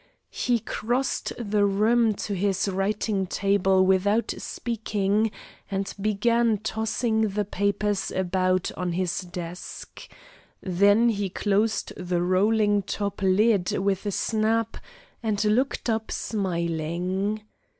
[0.31, 5.29] He crossed the room to his writing table without speaking
[5.69, 10.07] and began tossing the papers about on his desk.
[10.59, 14.77] Then he closed the rolling top lid with a snap
[15.21, 17.43] and looked up smiling.